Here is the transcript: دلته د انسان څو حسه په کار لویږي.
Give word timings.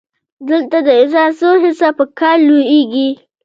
دلته 0.47 0.77
د 0.87 0.89
انسان 1.01 1.29
څو 1.39 1.49
حسه 1.63 1.89
په 1.97 2.05
کار 2.19 2.37
لویږي. 2.47 3.09